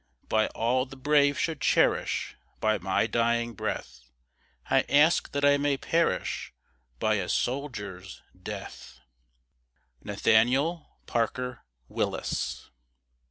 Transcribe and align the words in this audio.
By 0.29 0.47
all 0.47 0.87
the 0.87 0.95
brave 0.95 1.37
should 1.37 1.61
cherish, 1.61 2.35
By 2.59 2.79
my 2.79 3.05
dying 3.05 3.53
breath, 3.53 4.09
I 4.67 4.81
ask 4.89 5.31
that 5.31 5.45
I 5.45 5.57
may 5.57 5.77
perish 5.77 6.51
By 6.97 7.17
a 7.17 7.29
soldier's 7.29 8.23
death! 8.41 8.99
NATHANIEL 10.03 10.89
PARKER 11.05 11.63
WILLIS. 11.87 12.71